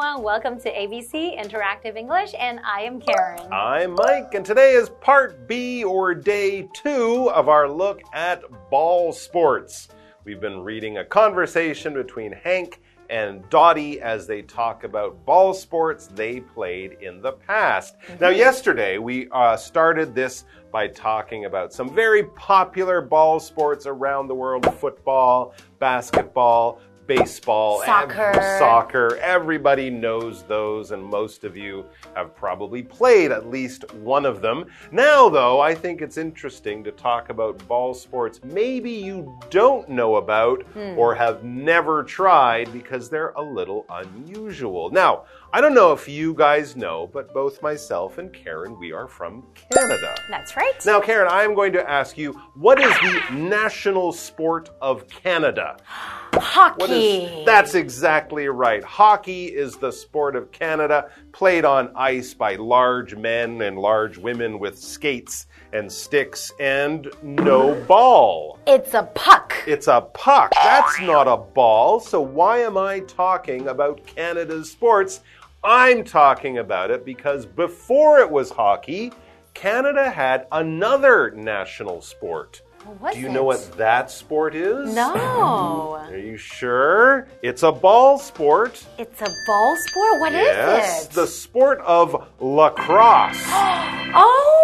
[0.00, 3.52] Welcome to ABC Interactive English, and I am Karen.
[3.52, 9.12] I'm Mike, and today is part B or day two of our look at ball
[9.12, 9.88] sports.
[10.22, 12.80] We've been reading a conversation between Hank
[13.10, 17.96] and Dottie as they talk about ball sports they played in the past.
[17.96, 18.20] Mm -hmm.
[18.20, 24.28] Now, yesterday we uh, started this by talking about some very popular ball sports around
[24.28, 28.32] the world football, basketball, baseball, soccer.
[28.58, 29.16] soccer.
[29.16, 34.66] Everybody knows those, and most of you have probably played at least one of them.
[34.92, 40.16] Now, though, I think it's interesting to talk about ball sports maybe you don't know
[40.16, 40.98] about hmm.
[40.98, 44.90] or have never tried because they're a little unusual.
[44.90, 49.08] Now, I don't know if you guys know, but both myself and Karen, we are
[49.08, 50.14] from Canada.
[50.28, 50.74] That's right.
[50.84, 55.78] Now, Karen, I am going to ask you what is the national sport of Canada?
[56.34, 57.42] Hockey.
[57.44, 58.82] that's exactly right.
[58.84, 64.58] Hockey is the sport of Canada, played on ice by large men and large women
[64.58, 68.58] with skates and sticks and no ball.
[68.66, 69.54] It's a puck.
[69.66, 70.52] It's a puck.
[70.54, 72.00] That's not a ball.
[72.00, 75.20] So why am I talking about Canada's sports?
[75.64, 79.12] I'm talking about it because before it was hockey,
[79.54, 82.62] Canada had another national sport.
[83.12, 83.32] Do you it?
[83.32, 84.94] know what that sport is?
[84.94, 85.98] No.
[86.08, 87.28] Are you sure?
[87.42, 88.82] It's a ball sport.
[88.98, 90.20] It's a ball sport?
[90.20, 91.12] What yes, is it?
[91.12, 93.42] the sport of lacrosse.
[93.46, 94.57] oh!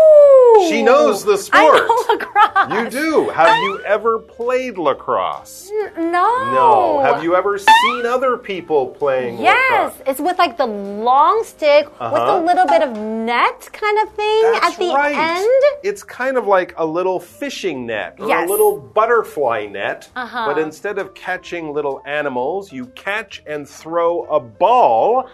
[0.68, 1.82] She knows the sport.
[1.82, 2.94] I know lacrosse.
[2.94, 3.28] You do.
[3.30, 5.70] Have you ever played lacrosse?
[5.96, 6.52] N no.
[6.52, 7.00] No.
[7.00, 9.56] Have you ever seen other people playing yes.
[9.70, 9.98] lacrosse?
[9.98, 12.12] Yes, it's with like the long stick uh -huh.
[12.12, 12.46] with a uh-huh.
[12.48, 12.90] little bit of
[13.32, 15.16] net kind of thing That's at the right.
[15.16, 15.62] end.
[15.82, 18.44] It's kind of like a little fishing net or yes.
[18.44, 20.10] a little butterfly net.
[20.16, 20.46] Uh -huh.
[20.48, 25.26] But instead of catching little animals, you catch and throw a ball.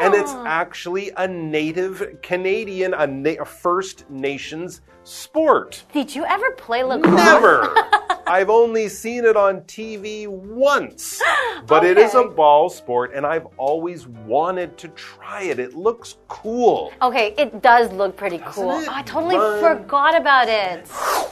[0.00, 0.60] And it's ah.
[0.62, 4.67] actually a native Canadian, a, na a First Nations
[5.04, 5.84] sport.
[5.92, 7.14] Did you ever play lacrosse?
[7.14, 7.74] Never.
[8.26, 11.20] I've only seen it on TV once.
[11.58, 11.90] Oh, but okay.
[11.90, 15.58] it is a ball sport, and I've always wanted to try it.
[15.58, 16.92] It looks cool.
[17.02, 18.70] Okay, it does look pretty Doesn't cool.
[18.70, 19.60] Oh, I totally Run.
[19.60, 20.86] forgot about it.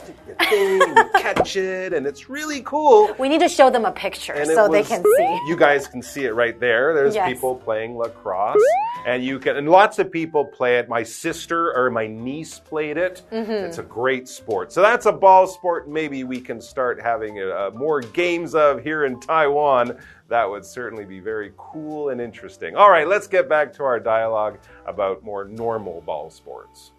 [0.06, 0.80] Thing,
[1.14, 3.14] catch it, and it's really cool.
[3.18, 5.40] We need to show them a picture so was, they can see.
[5.46, 6.94] You guys can see it right there.
[6.94, 7.28] There's yes.
[7.28, 8.62] people playing lacrosse,
[9.06, 10.88] and you can, and lots of people play it.
[10.88, 13.22] My sister or my niece played it.
[13.30, 13.66] Mm -hmm.
[13.66, 14.72] It's a great sport.
[14.72, 15.88] So that's a ball sport.
[15.88, 19.96] Maybe we can start having uh, more games of here in Taiwan.
[20.28, 22.76] That would certainly be very cool and interesting.
[22.76, 26.92] All right, let's get back to our dialogue about more normal ball sports.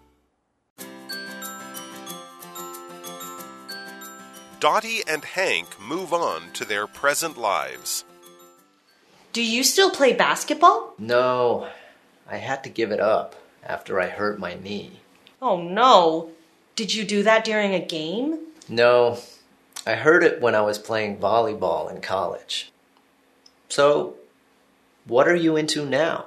[4.60, 8.04] Dottie and Hank move on to their present lives.
[9.32, 10.94] Do you still play basketball?
[10.98, 11.68] No,
[12.28, 15.00] I had to give it up after I hurt my knee.
[15.40, 16.30] Oh no.
[16.74, 18.38] Did you do that during a game?
[18.68, 19.18] No,
[19.86, 22.72] I heard it when I was playing volleyball in college.
[23.68, 24.14] So,
[25.06, 26.26] what are you into now?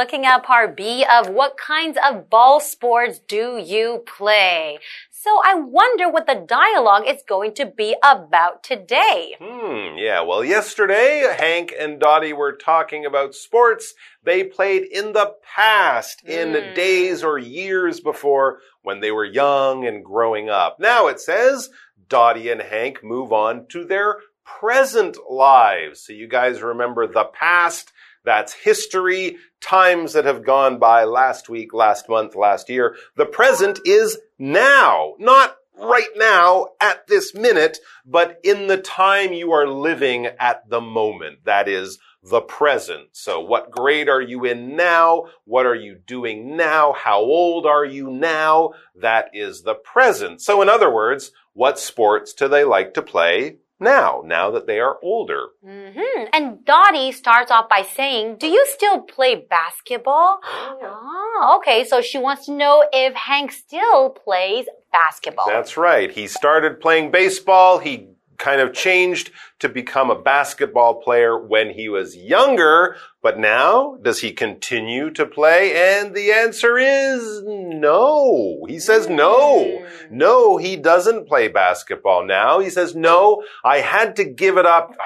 [0.00, 4.78] Looking at part B of what kinds of ball sports do you play?
[5.10, 9.36] So I wonder what the dialogue is going to be about today.
[9.38, 10.22] Hmm, yeah.
[10.22, 13.92] Well, yesterday, Hank and Dottie were talking about sports
[14.24, 16.74] they played in the past, in mm.
[16.74, 20.80] days or years before when they were young and growing up.
[20.80, 21.68] Now it says
[22.08, 26.06] Dottie and Hank move on to their present lives.
[26.06, 27.92] So you guys remember the past.
[28.24, 32.96] That's history, times that have gone by last week, last month, last year.
[33.16, 39.52] The present is now, not right now at this minute, but in the time you
[39.52, 41.44] are living at the moment.
[41.44, 43.08] That is the present.
[43.12, 45.24] So what grade are you in now?
[45.44, 46.92] What are you doing now?
[46.92, 48.72] How old are you now?
[48.94, 50.42] That is the present.
[50.42, 54.78] So in other words, what sports do they like to play now, now that they
[54.78, 55.48] are older.
[55.64, 56.28] Mm -hmm.
[56.32, 60.40] And Dottie starts off by saying, Do you still play basketball?
[60.82, 61.84] oh, okay.
[61.84, 65.48] So she wants to know if Hank still plays basketball.
[65.48, 66.10] That's right.
[66.10, 67.78] He started playing baseball.
[67.78, 68.09] He
[68.40, 74.20] kind of changed to become a basketball player when he was younger, but now does
[74.20, 76.00] he continue to play?
[76.00, 78.64] And the answer is no.
[78.66, 79.78] He says no.
[79.78, 80.16] Hmm.
[80.18, 82.58] No, he doesn't play basketball now.
[82.58, 84.96] He says, no, I had to give it up.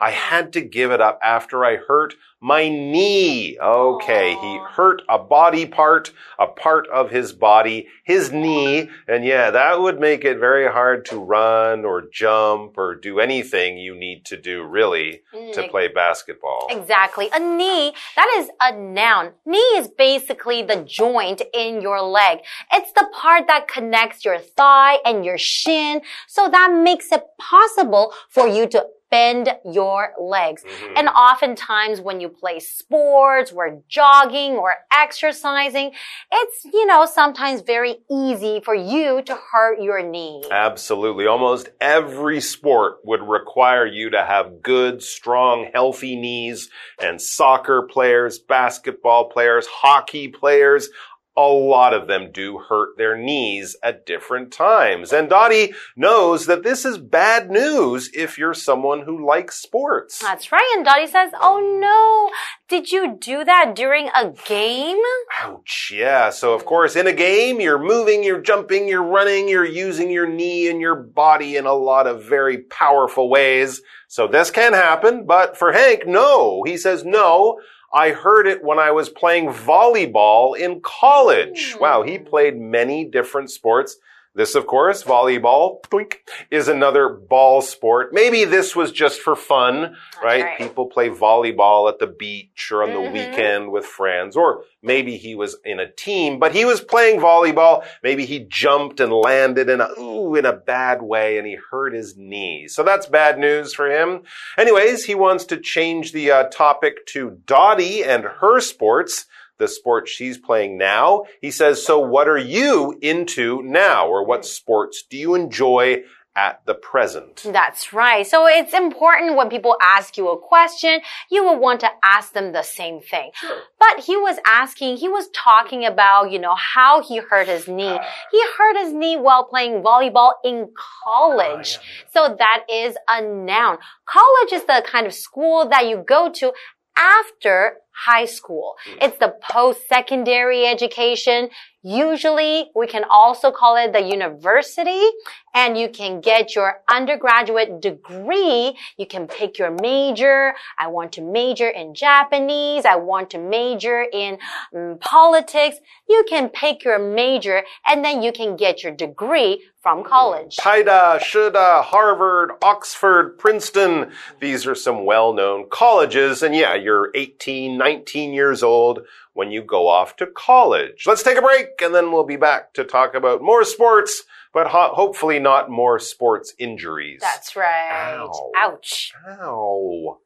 [0.00, 2.14] I had to give it up after I hurt
[2.46, 3.58] my knee.
[3.58, 8.88] Okay, he hurt a body part, a part of his body, his knee.
[9.08, 13.78] And yeah, that would make it very hard to run or jump or do anything
[13.78, 15.22] you need to do really
[15.54, 16.68] to play basketball.
[16.70, 17.28] Exactly.
[17.34, 19.32] A knee, that is a noun.
[19.44, 22.38] Knee is basically the joint in your leg.
[22.72, 26.00] It's the part that connects your thigh and your shin.
[26.28, 30.64] So that makes it possible for you to bend your legs.
[30.64, 30.92] Mhm.
[30.96, 35.92] And oftentimes when you play sports or jogging or exercising,
[36.32, 40.42] it's, you know, sometimes very easy for you to hurt your knee.
[40.50, 41.26] Absolutely.
[41.26, 46.70] Almost every sport would require you to have good, strong, healthy knees.
[47.00, 50.88] And soccer players, basketball players, hockey players,
[51.36, 55.12] a lot of them do hurt their knees at different times.
[55.12, 60.18] And Dottie knows that this is bad news if you're someone who likes sports.
[60.20, 60.72] That's right.
[60.76, 62.30] And Dottie says, Oh no,
[62.68, 64.96] did you do that during a game?
[65.42, 65.92] Ouch.
[65.94, 66.30] Yeah.
[66.30, 70.26] So, of course, in a game, you're moving, you're jumping, you're running, you're using your
[70.28, 73.82] knee and your body in a lot of very powerful ways.
[74.08, 75.26] So this can happen.
[75.26, 76.62] But for Hank, no.
[76.64, 77.58] He says, no.
[77.94, 81.74] I heard it when I was playing volleyball in college.
[81.74, 81.80] Hmm.
[81.80, 82.02] Wow.
[82.02, 83.96] He played many different sports.
[84.36, 86.16] This, of course, volleyball, doink,
[86.50, 88.12] is another ball sport.
[88.12, 90.42] Maybe this was just for fun, right?
[90.44, 90.58] right.
[90.58, 93.12] People play volleyball at the beach or on the Mhm.
[93.12, 97.82] weekend with friends, or maybe he was in a team, but he was playing volleyball.
[98.02, 101.94] Maybe he jumped and landed in a, ooh, in a bad way and he hurt
[101.94, 102.68] his knee.
[102.68, 104.20] So that's bad news for him.
[104.58, 109.24] Anyways, he wants to change the uh, topic to Dottie and her sports
[109.58, 111.24] the sport she's playing now.
[111.40, 114.08] He says, so what are you into now?
[114.08, 116.02] Or what sports do you enjoy
[116.36, 117.42] at the present?
[117.46, 118.26] That's right.
[118.26, 121.00] So it's important when people ask you a question,
[121.30, 123.30] you will want to ask them the same thing.
[123.34, 123.58] Sure.
[123.80, 127.98] But he was asking, he was talking about, you know, how he hurt his knee.
[128.30, 130.68] He hurt his knee while playing volleyball in
[131.04, 131.78] college.
[131.80, 133.78] Ah, so that is a noun.
[134.04, 136.52] College is the kind of school that you go to
[136.98, 138.74] after high school.
[138.88, 138.98] Mm.
[139.02, 141.48] It's the post-secondary education.
[141.86, 145.08] Usually we can also call it the university
[145.54, 148.76] and you can get your undergraduate degree.
[148.96, 150.54] You can pick your major.
[150.80, 152.84] I want to major in Japanese.
[152.84, 154.38] I want to major in
[154.74, 155.76] mm, politics.
[156.08, 160.56] You can pick your major and then you can get your degree from college.
[160.56, 164.10] Taida, Shida, Harvard, Oxford, Princeton.
[164.40, 166.42] These are some well-known colleges.
[166.42, 169.06] And yeah, you're 18, 19 years old
[169.36, 171.04] when you go off to college.
[171.06, 174.22] Let's take a break and then we'll be back to talk about more sports,
[174.54, 177.20] but ho hopefully not more sports injuries.
[177.20, 178.16] That's right.
[178.16, 178.52] Ow.
[178.56, 179.12] Ouch.
[179.28, 180.18] Ow.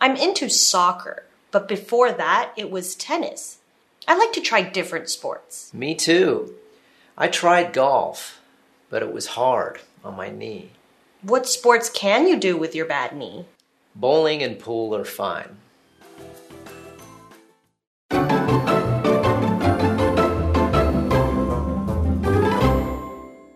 [0.00, 3.58] I'm into soccer, but before that, it was tennis.
[4.06, 5.74] I like to try different sports.
[5.74, 6.54] Me too.
[7.18, 8.40] I tried golf,
[8.88, 10.70] but it was hard on my knee.
[11.20, 13.44] What sports can you do with your bad knee?
[13.94, 15.56] Bowling and pool are fine.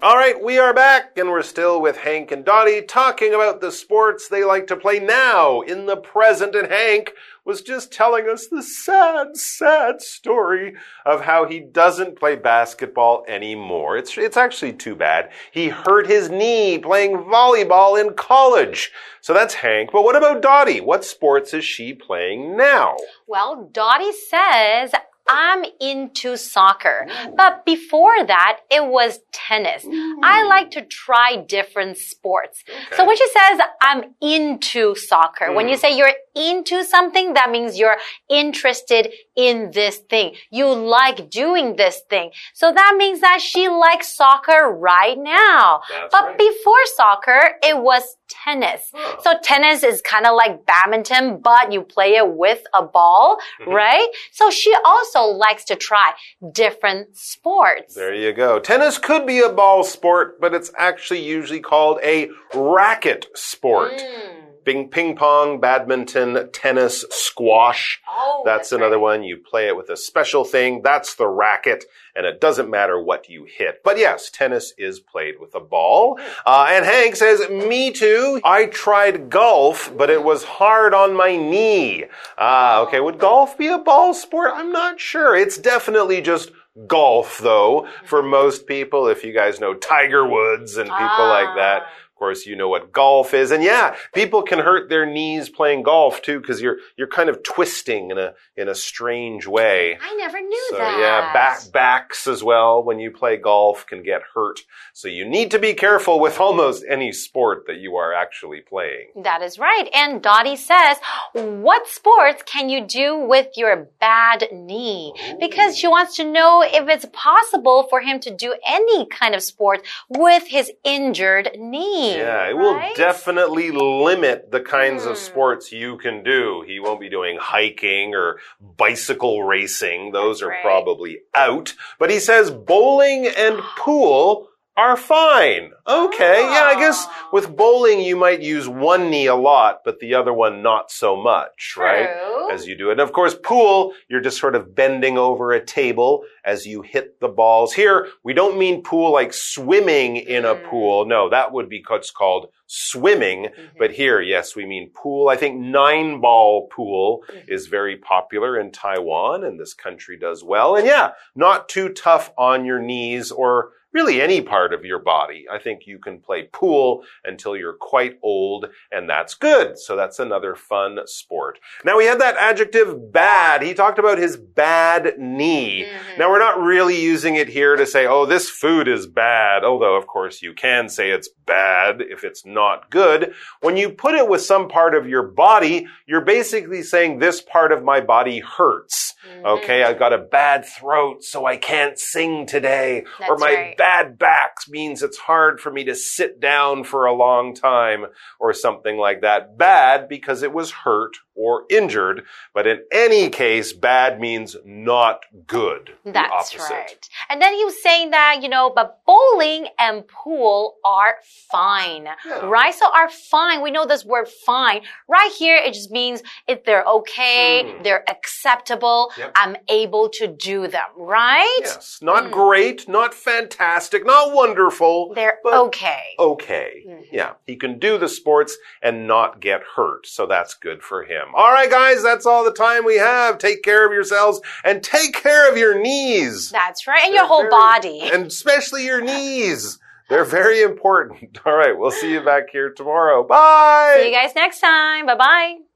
[0.05, 3.71] All right, we are back, and we're still with Hank and Dottie talking about the
[3.71, 6.57] sports they like to play now in the present.
[6.57, 7.12] And Hank
[7.45, 13.97] was just telling us the sad, sad story of how he doesn't play basketball anymore.
[13.97, 15.31] It's, it's actually too bad.
[15.51, 18.93] He hurt his knee playing volleyball in college.
[19.21, 19.91] So that's Hank.
[19.93, 20.81] But what about Dottie?
[20.81, 22.97] What sports is she playing now?
[23.27, 24.93] Well, Dottie says,
[25.29, 27.07] I'm into soccer.
[27.37, 29.85] But before that, it was tennis.
[29.85, 30.17] Mm.
[30.23, 32.64] I like to try different sports.
[32.97, 35.81] So when she says, I'm into soccer, when you mm.
[35.81, 37.99] say you're into something, that means you're
[38.29, 40.35] interested in this thing.
[40.50, 42.31] You like doing this thing.
[42.55, 45.83] So that means that she likes soccer right now.
[45.91, 46.38] That's but right.
[46.38, 48.93] before soccer, it was tennis.
[49.21, 54.09] So tennis is kind of like badminton, but you play it with a ball, right?
[54.33, 56.12] So she also likes to try
[56.53, 57.95] different sports.
[57.95, 58.59] There you go.
[58.59, 63.93] Tennis could be a ball sport, but it's actually usually called a racket sport.
[63.93, 64.42] Mm.
[64.64, 68.00] Bing, ping pong, badminton, tennis, squash.
[68.09, 69.02] Oh, That's, another right.
[69.02, 69.25] one.
[69.25, 70.83] You play it with a special thing.
[70.83, 71.85] That's the racket.
[72.14, 73.83] And it doesn't matter what you hit.
[73.83, 76.21] But yes, tennis is played with a ball.
[76.47, 78.40] Uh, and Hank says, me too.
[78.45, 82.04] I tried golf, but it was hard on my knee.
[82.38, 83.00] Ah, okay.
[83.00, 84.52] Would golf be a ball sport?
[84.54, 85.35] I'm not sure.
[85.35, 86.52] It's definitely just
[86.87, 89.09] golf though for most people.
[89.09, 91.83] If you guys know Tiger Woods and people like that.
[92.23, 93.50] Course, you know what golf is.
[93.50, 97.43] And yeah, people can hurt their knees playing golf too because you're you're kind of
[97.43, 99.99] twisting in a in a strange way.
[100.00, 101.00] I never knew So that.
[101.00, 104.61] yeah, back backs as well when you play golf can get hurt.
[104.93, 109.09] So you need to be careful with almost any sport that you are actually playing.
[109.25, 109.88] That is right.
[109.93, 110.99] And Dottie says,
[111.33, 115.12] What sports can you do with your bad knee?
[115.41, 119.43] Because she wants to know if it's possible for him to do any kind of
[119.43, 122.12] sport with his injured knee.
[122.16, 125.23] Yeah, it will definitely limit the kinds of Hmm.
[125.25, 126.62] sports you can do.
[126.66, 130.12] He won't be doing hiking or bicycle racing.
[130.12, 130.62] Those That's are right.
[130.62, 131.75] probably out.
[131.99, 135.71] But he says bowling and pool are fine.
[135.87, 136.40] Okay.
[136.40, 137.28] Yeah, I guess Oh.
[137.33, 141.14] with bowling, you might use one knee a lot, but the other one not so
[141.14, 142.09] much, right?
[142.47, 142.55] True.
[142.55, 142.93] As you do it.
[142.93, 147.21] And of course, pool, you're just sort of bending over a table as you hit
[147.21, 147.73] the balls.
[147.73, 150.65] Here, we don't mean pool like swimming in a Mm.
[150.65, 151.05] pool.
[151.07, 153.45] No, that would be what's called swimming.
[153.45, 153.79] Mhm.
[153.79, 155.29] But here, yes, we mean pool.
[155.29, 157.45] I think nine ball pool Mhm.
[157.49, 160.75] is very popular in Taiwan and this country does well.
[160.77, 165.47] And yeah, not too tough on your knees or really any part of your body.
[165.51, 169.79] I think you can play pool until you're quite old and that's good.
[169.79, 171.59] So that's another fun sport.
[171.85, 173.63] Now we had that adjective bad.
[173.63, 175.85] He talked about his bad knee.
[175.85, 176.19] Mhm.
[176.19, 179.65] Now we're not really using it here to say, oh, this food is bad.
[179.65, 183.35] Although of course you can say it's bad if it's not good.
[183.61, 187.73] When you put it with some part of your body, you're basically saying this part
[187.73, 189.15] of my body hurts.
[189.45, 193.05] Okay, I've got a bad throat, so I can't sing today.
[193.29, 193.77] or my right.
[193.83, 198.07] Bad back means it's hard for me to sit down for a long time,
[198.39, 199.59] or something like that.
[199.59, 202.23] Bad because it was hurt or injured,
[202.55, 205.91] but in any case, bad means not good.
[206.05, 206.71] That's opposite.
[206.73, 207.09] right.
[207.31, 211.15] And then he was saying that, you know, but bowling and pool are
[211.51, 212.41] fine, Yeah.
[212.45, 212.75] right?
[212.75, 213.62] So are fine.
[213.62, 214.83] We know this word fine.
[215.09, 217.83] Right here, it just means if they're okay, Mm.
[217.83, 219.33] they're acceptable, Yep.
[219.35, 221.61] I'm able to do them, right?
[221.61, 222.31] Yes, not Mm.
[222.33, 223.72] great, not fantastic,
[224.05, 225.12] not wonderful.
[225.14, 226.02] They're okay.
[226.19, 226.85] okay.
[226.88, 227.07] Mhm.
[227.12, 230.07] Yeah, he can do the sports and not get hurt.
[230.07, 231.29] So that's good for him.
[231.35, 233.38] All right, guys, that's all the time we have.
[233.38, 236.50] Take care of yourselves and take care of your knees.
[236.50, 237.05] That's right.
[237.05, 238.00] And They're your whole very- body.
[238.12, 239.79] And especially your knees.
[240.09, 241.38] They're very important.
[241.47, 243.25] All right, we'll see you back here tomorrow.
[243.25, 243.97] Bye.
[244.00, 245.07] See you guys next time.
[245.07, 245.72] Bye bye.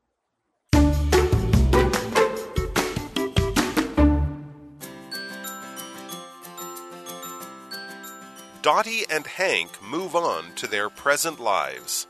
[8.67, 12.09] Dottie and Hank move on to their present lives.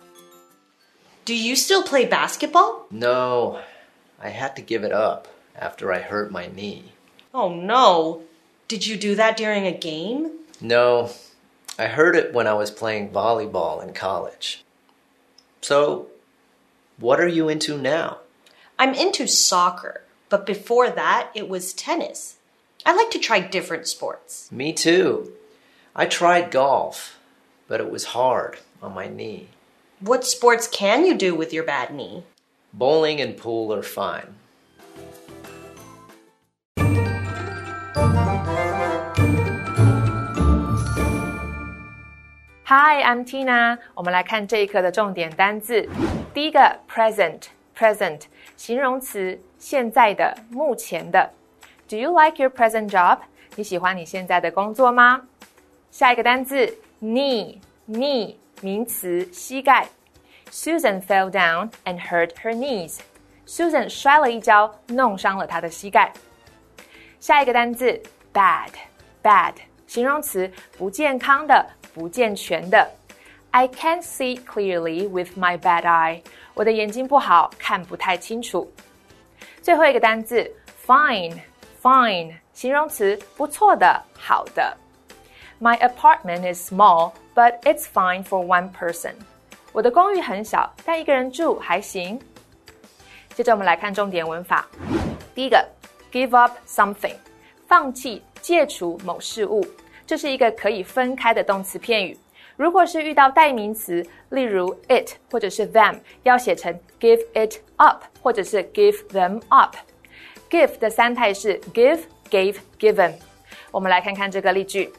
[1.26, 2.86] Do you still play basketball?
[2.90, 3.60] No,
[4.18, 6.92] I had to give it up after I hurt my knee.
[7.34, 8.22] Oh no.
[8.68, 10.30] Did you do that during a game?
[10.58, 11.10] No,
[11.78, 14.64] I hurt it when I was playing volleyball in college.
[15.60, 16.06] So,
[16.96, 18.20] what are you into now?
[18.78, 22.36] I'm into soccer, but before that, it was tennis.
[22.86, 24.50] I like to try different sports.
[24.50, 25.35] Me too.
[25.95, 27.19] I tried golf,
[27.67, 29.47] but it was hard on my knee.
[29.99, 32.23] What sports can you do with your bad knee?
[32.73, 34.35] Bowling and pool are fine.
[42.63, 43.79] Hi, I'm Tina。
[43.93, 45.87] 我们来看这一课的重点单字。
[46.33, 48.21] 第一个，present，present，
[48.55, 51.31] 形容词，现在的、目前的。
[51.89, 53.19] Do you like your present job？
[53.57, 55.23] 你喜欢你现在的工作吗？
[55.91, 59.87] 下一个单字，knee，knee，名词，膝盖。
[60.51, 62.99] Susan fell down and hurt her knees.
[63.47, 66.11] Susan 摔了一跤，弄伤了她的膝盖。
[67.19, 68.01] 下一个单字，
[68.33, 69.53] bad，bad，
[69.87, 72.89] 形容词，不健康的、不健全的。
[73.51, 76.21] I can't see clearly with my bad eye。
[76.53, 78.71] 我的眼睛不好，看不太清楚。
[79.61, 80.49] 最后一个单字，
[80.85, 84.77] fine，fine，形容词，不错的、好的。
[85.58, 89.14] My apartment is small, but it's fine for one person.
[89.72, 92.20] 我的公寓很小，但一个人住还行。
[93.34, 94.66] 接着我们来看重点文法。
[95.34, 95.66] 第一个
[96.12, 97.14] ，give up something，
[97.66, 99.64] 放弃、戒除某事物，
[100.06, 102.18] 这是一个可以分开的动词片语。
[102.56, 109.74] 如果是遇到代名词，例如 it 或者是 them，要写成 give it up 或者是 give them up。
[110.50, 113.14] give 的三态是 give、gave、given。
[113.70, 114.90] 我们来看看这个例句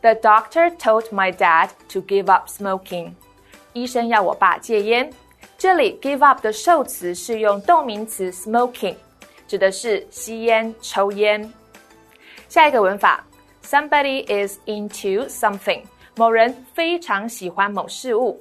[0.00, 3.12] ：The doctor told my dad to give up smoking。
[3.72, 5.12] 医生要我爸戒烟。
[5.56, 8.94] 这里 give up 的受词是用动名词 smoking，
[9.48, 11.52] 指的是吸烟、抽烟。
[12.48, 13.24] 下一个文法，
[13.64, 15.82] somebody is into something，
[16.16, 18.40] 某人非常喜欢某事物。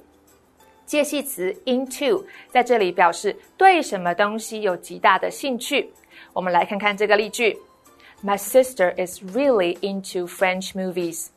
[0.86, 5.90] 介系词 into 在这里表示对什么东西有极大的兴趣。
[6.34, 7.58] 我们来看看这个例句：
[8.24, 11.28] My sister is really into French movies。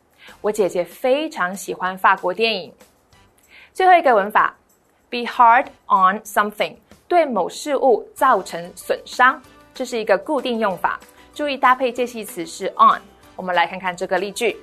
[0.42, 2.74] 我姐姐非常喜欢法国电影。
[3.74, 4.56] 最后一个文法
[5.10, 6.76] ，be hard on something，
[7.08, 9.42] 对某事物造成损伤，
[9.74, 11.00] 这是一个固定用法。
[11.34, 13.02] 注意搭配介系词是 on。
[13.36, 14.58] 我们来看看这个例句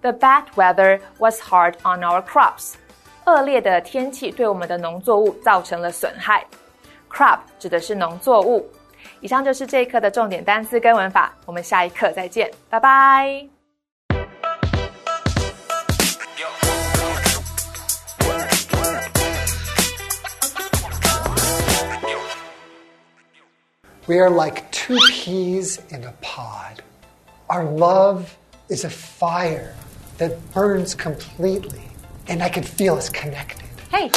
[0.00, 2.74] ：The bad weather was hard on our crops。
[3.26, 6.46] 恶劣的天气对我们的农作物造成了损害。
[7.10, 8.66] Crop 指的是农作物。
[9.20, 13.57] 以上就是这一课的重点单词跟文法，我们下一课再见，拜拜。
[24.08, 26.82] We are like two peas in a pod.
[27.50, 28.38] Our love
[28.70, 29.76] is a fire
[30.16, 31.82] that burns completely,
[32.26, 33.68] and I can feel us connected.
[33.90, 34.10] Hey,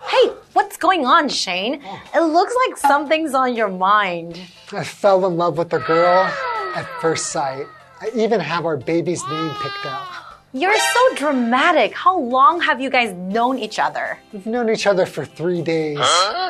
[0.00, 1.82] hey, what's going on, Shane?
[2.14, 4.40] It looks like something's on your mind.
[4.72, 6.32] I fell in love with a girl
[6.74, 7.66] at first sight.
[8.00, 10.15] I even have our baby's name picked out.
[10.56, 11.92] You're so dramatic.
[11.92, 14.18] How long have you guys known each other?
[14.32, 15.98] We've known each other for three days.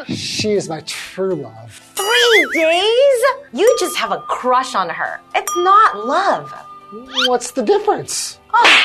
[0.06, 1.72] She is my true love.
[1.96, 3.20] Three days?
[3.52, 5.20] You just have a crush on her.
[5.34, 6.52] It's not love.
[7.26, 8.38] What's the difference?
[8.54, 8.82] Oh.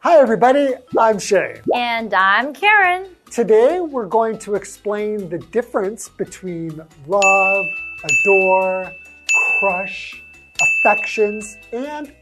[0.00, 0.74] Hi, everybody.
[0.98, 1.62] I'm Shane.
[1.74, 3.06] And I'm Karen.
[3.30, 7.64] Today, we're going to explain the difference between love,
[8.02, 8.90] adore,
[9.60, 10.20] crush,
[10.60, 12.12] affections, and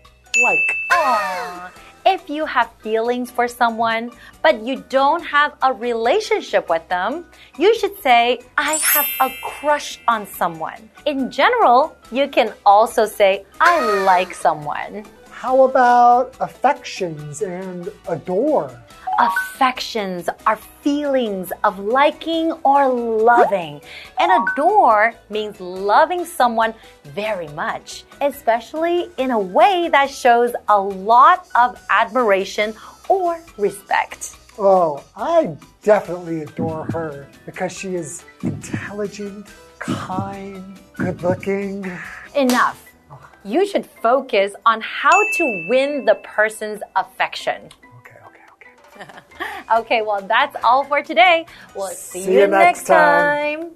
[0.42, 0.77] like.
[0.90, 1.71] Aww.
[2.05, 4.11] If you have feelings for someone,
[4.42, 7.25] but you don't have a relationship with them,
[7.57, 10.90] you should say, I have a crush on someone.
[11.07, 15.07] In general, you can also say, I like someone.
[15.31, 18.79] How about affections and adore?
[19.19, 23.81] Affections are feelings of liking or loving.
[24.21, 31.49] And adore means loving someone very much, especially in a way that shows a lot
[31.59, 32.75] of admiration
[33.09, 34.37] or respect.
[34.57, 39.49] Oh, I definitely adore her because she is intelligent,
[39.81, 41.91] kind, good looking.
[42.37, 42.85] Enough.
[43.45, 47.71] You should focus on how to win the person's affection.
[49.71, 51.45] Okay, well, that's all for today.
[51.75, 53.61] We'll see, See you next time.
[53.61, 53.71] time.